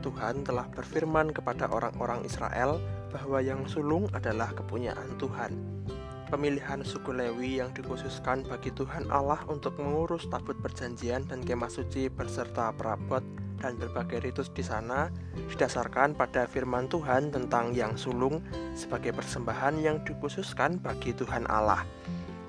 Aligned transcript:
Tuhan 0.00 0.42
telah 0.42 0.66
berfirman 0.72 1.32
kepada 1.32 1.68
orang-orang 1.68 2.24
Israel 2.24 2.80
bahwa 3.12 3.38
yang 3.40 3.64
sulung 3.68 4.08
adalah 4.16 4.52
kepunyaan 4.56 5.16
Tuhan. 5.20 5.52
Pemilihan 6.30 6.86
suku 6.86 7.10
Lewi 7.10 7.58
yang 7.58 7.74
dikhususkan 7.74 8.46
bagi 8.46 8.70
Tuhan 8.70 9.10
Allah 9.10 9.42
untuk 9.50 9.74
mengurus 9.82 10.30
tabut 10.30 10.54
perjanjian 10.62 11.26
dan 11.26 11.42
kemah 11.42 11.66
suci 11.66 12.06
berserta 12.06 12.70
perabot 12.70 13.22
dan 13.60 13.76
berbagai 13.76 14.24
ritus 14.24 14.48
di 14.54 14.64
sana 14.64 15.12
didasarkan 15.50 16.16
pada 16.16 16.48
firman 16.48 16.88
Tuhan 16.88 17.34
tentang 17.34 17.76
yang 17.76 17.98
sulung 17.98 18.40
sebagai 18.72 19.10
persembahan 19.10 19.82
yang 19.82 20.00
dikhususkan 20.06 20.78
bagi 20.78 21.12
Tuhan 21.12 21.50
Allah. 21.50 21.84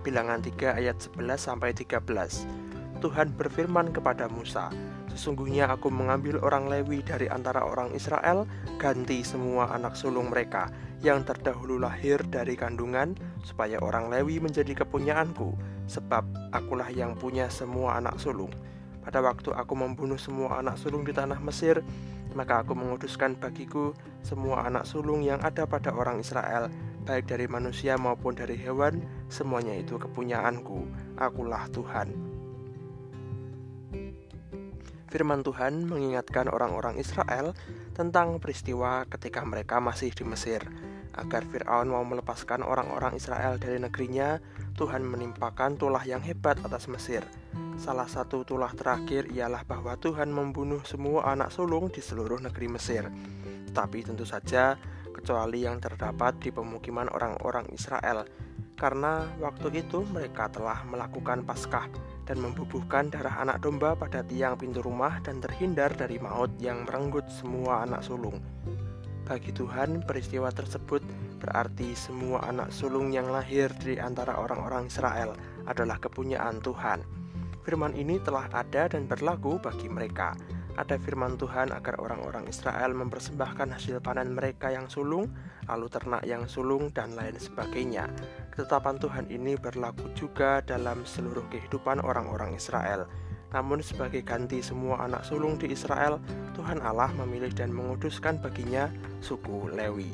Bilangan 0.01 0.41
3 0.41 0.81
ayat 0.81 0.97
11 0.97 1.37
sampai 1.37 1.73
13. 1.73 3.01
Tuhan 3.01 3.33
berfirman 3.33 3.89
kepada 3.89 4.29
Musa, 4.29 4.69
Sesungguhnya 5.11 5.67
aku 5.67 5.91
mengambil 5.91 6.39
orang 6.39 6.71
Lewi 6.71 7.03
dari 7.03 7.27
antara 7.27 7.67
orang 7.67 7.91
Israel, 7.91 8.47
ganti 8.79 9.27
semua 9.27 9.67
anak 9.75 9.99
sulung 9.99 10.31
mereka 10.31 10.71
yang 11.03 11.27
terdahulu 11.27 11.83
lahir 11.83 12.23
dari 12.31 12.55
kandungan, 12.55 13.19
supaya 13.43 13.75
orang 13.83 14.07
Lewi 14.07 14.39
menjadi 14.39 14.71
kepunyaanku, 14.71 15.51
sebab 15.91 16.23
akulah 16.55 16.87
yang 16.87 17.19
punya 17.19 17.51
semua 17.51 17.99
anak 17.99 18.23
sulung. 18.23 18.55
Pada 19.03 19.19
waktu 19.19 19.51
aku 19.51 19.73
membunuh 19.75 20.15
semua 20.15 20.63
anak 20.63 20.79
sulung 20.79 21.03
di 21.03 21.11
tanah 21.11 21.43
Mesir, 21.43 21.83
maka 22.31 22.63
aku 22.63 22.71
menguduskan 22.71 23.35
bagiku 23.35 23.91
semua 24.23 24.63
anak 24.63 24.87
sulung 24.87 25.19
yang 25.19 25.43
ada 25.43 25.67
pada 25.67 25.91
orang 25.91 26.23
Israel, 26.23 26.71
baik 27.03 27.27
dari 27.27 27.51
manusia 27.51 27.99
maupun 27.99 28.31
dari 28.31 28.55
hewan, 28.55 29.03
semuanya 29.27 29.75
itu 29.75 29.99
kepunyaanku. 29.99 30.87
Akulah 31.19 31.67
Tuhan. 31.73 32.30
Firman 35.11 35.43
Tuhan 35.43 35.91
mengingatkan 35.91 36.47
orang-orang 36.47 36.95
Israel 36.95 37.51
tentang 37.91 38.39
peristiwa 38.39 39.03
ketika 39.11 39.43
mereka 39.43 39.83
masih 39.83 40.15
di 40.15 40.23
Mesir. 40.23 40.63
Agar 41.11 41.43
Firaun 41.43 41.91
mau 41.91 41.99
melepaskan 42.07 42.63
orang-orang 42.63 43.19
Israel 43.19 43.59
dari 43.59 43.75
negerinya, 43.75 44.39
Tuhan 44.79 45.03
menimpakan 45.03 45.75
tulah 45.75 46.07
yang 46.07 46.23
hebat 46.23 46.63
atas 46.63 46.87
Mesir. 46.87 47.27
Salah 47.75 48.07
satu 48.07 48.47
tulah 48.47 48.71
terakhir 48.71 49.27
ialah 49.35 49.67
bahwa 49.67 49.99
Tuhan 49.99 50.31
membunuh 50.31 50.79
semua 50.87 51.27
anak 51.27 51.51
sulung 51.51 51.91
di 51.91 51.99
seluruh 51.99 52.39
negeri 52.39 52.71
Mesir. 52.71 53.11
Tapi 53.75 54.07
tentu 54.07 54.23
saja, 54.23 54.79
kecuali 55.11 55.67
yang 55.67 55.83
terdapat 55.83 56.39
di 56.39 56.55
pemukiman 56.55 57.11
orang-orang 57.11 57.67
Israel, 57.75 58.23
karena 58.81 59.29
waktu 59.37 59.85
itu 59.85 60.01
mereka 60.09 60.49
telah 60.49 60.81
melakukan 60.89 61.45
Paskah 61.45 61.85
dan 62.25 62.41
membubuhkan 62.41 63.13
darah 63.13 63.37
anak 63.37 63.61
domba 63.61 63.93
pada 63.93 64.25
tiang 64.25 64.57
pintu 64.57 64.81
rumah 64.81 65.21
dan 65.21 65.37
terhindar 65.37 65.93
dari 65.93 66.17
maut 66.17 66.49
yang 66.57 66.89
merenggut 66.89 67.29
semua 67.29 67.85
anak 67.85 68.01
sulung. 68.01 68.41
Bagi 69.21 69.53
Tuhan, 69.53 70.01
peristiwa 70.01 70.49
tersebut 70.49 71.05
berarti 71.37 71.93
semua 71.93 72.41
anak 72.49 72.73
sulung 72.73 73.13
yang 73.13 73.29
lahir 73.29 73.69
di 73.77 74.01
antara 74.01 74.41
orang-orang 74.41 74.89
Israel 74.89 75.37
adalah 75.69 76.01
kepunyaan 76.01 76.57
Tuhan. 76.65 77.05
Firman 77.61 77.93
ini 77.93 78.17
telah 78.17 78.49
ada 78.49 78.89
dan 78.89 79.05
berlaku 79.05 79.61
bagi 79.61 79.85
mereka. 79.85 80.33
Ada 80.81 80.97
firman 80.97 81.37
Tuhan 81.37 81.69
agar 81.69 82.01
orang-orang 82.01 82.49
Israel 82.49 82.97
mempersembahkan 82.97 83.69
hasil 83.69 84.01
panen 84.01 84.33
mereka 84.33 84.73
yang 84.73 84.89
sulung, 84.89 85.29
lalu 85.69 85.85
ternak 85.93 86.25
yang 86.25 86.49
sulung, 86.49 86.89
dan 86.89 87.13
lain 87.13 87.37
sebagainya. 87.37 88.09
Ketetapan 88.49 88.97
Tuhan 88.97 89.29
ini 89.29 89.61
berlaku 89.61 90.09
juga 90.17 90.65
dalam 90.65 91.05
seluruh 91.05 91.45
kehidupan 91.53 92.01
orang-orang 92.01 92.57
Israel. 92.57 93.05
Namun 93.53 93.85
sebagai 93.85 94.25
ganti 94.25 94.65
semua 94.65 95.05
anak 95.05 95.21
sulung 95.21 95.61
di 95.61 95.69
Israel, 95.69 96.17
Tuhan 96.57 96.81
Allah 96.81 97.13
memilih 97.13 97.53
dan 97.53 97.69
menguduskan 97.69 98.41
baginya 98.41 98.89
suku 99.21 99.69
Lewi. 99.69 100.09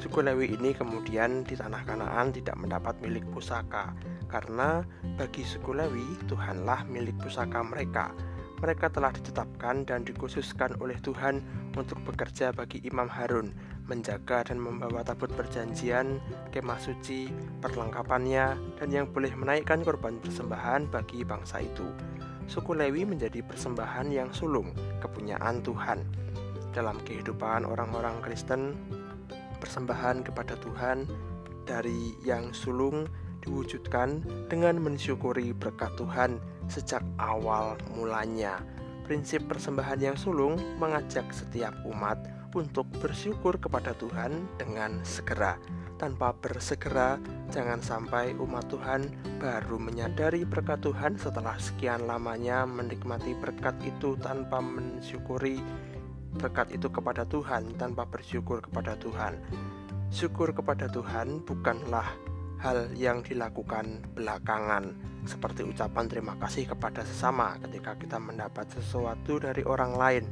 Suku 0.00 0.24
Lewi 0.24 0.56
ini 0.56 0.72
kemudian 0.72 1.44
di 1.44 1.52
tanah 1.52 1.84
Kanaan 1.84 2.32
tidak 2.32 2.56
mendapat 2.56 2.96
milik 3.04 3.28
pusaka, 3.28 3.92
karena 4.32 4.80
bagi 5.20 5.44
suku 5.44 5.76
Lewi 5.76 6.16
Tuhanlah 6.24 6.88
milik 6.88 7.20
pusaka 7.20 7.60
mereka. 7.60 8.08
Mereka 8.58 8.90
telah 8.90 9.14
ditetapkan 9.14 9.86
dan 9.86 10.02
dikhususkan 10.02 10.74
oleh 10.82 10.98
Tuhan 10.98 11.38
untuk 11.78 12.02
bekerja 12.02 12.50
bagi 12.50 12.82
Imam 12.82 13.06
Harun 13.06 13.54
menjaga 13.88 14.44
dan 14.44 14.60
membawa 14.60 15.00
tabut 15.00 15.32
perjanjian, 15.32 16.20
kemah 16.52 16.76
suci, 16.76 17.32
perlengkapannya, 17.64 18.76
dan 18.76 18.88
yang 18.92 19.08
boleh 19.08 19.32
menaikkan 19.32 19.80
korban 19.80 20.20
persembahan 20.20 20.92
bagi 20.92 21.24
bangsa 21.24 21.64
itu. 21.64 21.88
Suku 22.48 22.76
Lewi 22.76 23.08
menjadi 23.08 23.40
persembahan 23.40 24.12
yang 24.12 24.28
sulung, 24.32 24.76
kepunyaan 25.00 25.64
Tuhan. 25.64 26.04
Dalam 26.72 27.00
kehidupan 27.00 27.64
orang-orang 27.64 28.20
Kristen, 28.20 28.76
persembahan 29.58 30.22
kepada 30.22 30.54
Tuhan 30.60 31.08
dari 31.64 32.16
yang 32.24 32.52
sulung 32.52 33.08
diwujudkan 33.48 34.20
dengan 34.52 34.76
mensyukuri 34.76 35.56
berkat 35.56 35.88
Tuhan 35.96 36.36
sejak 36.68 37.00
awal 37.16 37.80
mulanya. 37.96 38.60
Prinsip 39.08 39.48
persembahan 39.48 40.04
yang 40.04 40.16
sulung 40.20 40.60
mengajak 40.76 41.32
setiap 41.32 41.72
umat 41.88 42.20
untuk 42.52 42.84
bersyukur 43.00 43.56
kepada 43.56 43.96
Tuhan 43.96 44.44
dengan 44.60 45.00
segera. 45.00 45.56
Tanpa 45.96 46.30
bersegera, 46.36 47.18
jangan 47.50 47.82
sampai 47.82 48.36
umat 48.38 48.68
Tuhan 48.70 49.08
baru 49.42 49.80
menyadari 49.80 50.46
berkat 50.46 50.84
Tuhan 50.84 51.18
setelah 51.18 51.58
sekian 51.58 52.06
lamanya 52.06 52.68
menikmati 52.68 53.34
berkat 53.34 53.74
itu 53.82 54.14
tanpa 54.20 54.62
mensyukuri 54.62 55.58
berkat 56.38 56.76
itu 56.76 56.86
kepada 56.92 57.24
Tuhan, 57.26 57.74
tanpa 57.80 58.04
bersyukur 58.06 58.62
kepada 58.62 58.94
Tuhan. 59.00 59.40
Syukur 60.08 60.54
kepada 60.54 60.86
Tuhan 60.86 61.42
bukanlah 61.44 62.06
hal 62.58 62.90
yang 62.98 63.22
dilakukan 63.22 64.02
belakangan, 64.18 64.94
seperti 65.24 65.62
ucapan 65.62 66.10
terima 66.10 66.34
kasih 66.42 66.66
kepada 66.66 67.06
sesama 67.06 67.54
ketika 67.62 67.94
kita 67.94 68.18
mendapat 68.18 68.66
sesuatu 68.70 69.38
dari 69.38 69.62
orang 69.62 69.92
lain. 69.94 70.24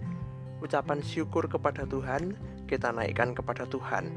Ucapan 0.59 1.04
syukur 1.04 1.47
kepada 1.47 1.87
Tuhan 1.87 2.34
kita 2.66 2.91
naikkan 2.91 3.32
kepada 3.37 3.64
Tuhan 3.70 4.10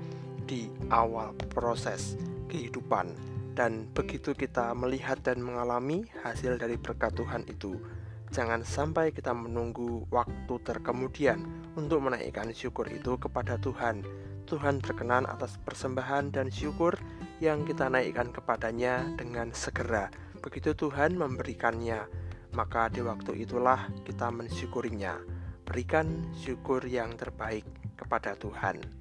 di 0.50 0.72
awal 0.90 1.38
proses 1.54 2.18
kehidupan. 2.50 3.14
Dan 3.54 3.92
begitu 3.92 4.34
kita 4.34 4.72
melihat 4.74 5.22
dan 5.22 5.44
mengalami 5.44 6.08
hasil 6.24 6.58
dari 6.58 6.80
berkat 6.80 7.14
Tuhan 7.14 7.46
itu 7.46 7.78
jangan 8.30 8.62
sampai 8.62 9.10
kita 9.10 9.34
menunggu 9.34 10.06
waktu 10.14 10.54
terkemudian 10.62 11.44
untuk 11.74 12.02
menaikkan 12.06 12.54
syukur 12.54 12.86
itu 12.88 13.18
kepada 13.18 13.58
Tuhan 13.58 14.06
Tuhan 14.50 14.82
berkenan 14.82 15.30
atas 15.30 15.62
persembahan 15.62 16.34
dan 16.34 16.50
syukur 16.50 16.98
yang 17.38 17.64
kita 17.70 17.86
naikkan 17.88 18.34
kepadanya 18.34 19.06
dengan 19.14 19.54
segera 19.54 20.10
begitu 20.42 20.74
Tuhan 20.74 21.14
memberikannya 21.16 22.10
maka 22.58 22.90
di 22.90 23.06
waktu 23.06 23.46
itulah 23.46 23.86
kita 24.04 24.34
mensyukurinya 24.34 25.22
berikan 25.70 26.26
syukur 26.34 26.82
yang 26.90 27.14
terbaik 27.14 27.62
kepada 27.94 28.34
Tuhan. 28.34 28.99